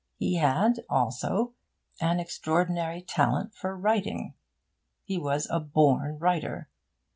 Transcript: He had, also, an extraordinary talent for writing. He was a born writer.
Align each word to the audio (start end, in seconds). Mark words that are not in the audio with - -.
He 0.17 0.37
had, 0.37 0.83
also, 0.89 1.53
an 1.99 2.19
extraordinary 2.19 3.03
talent 3.03 3.53
for 3.53 3.77
writing. 3.77 4.33
He 5.03 5.19
was 5.19 5.45
a 5.51 5.59
born 5.59 6.17
writer. 6.17 6.69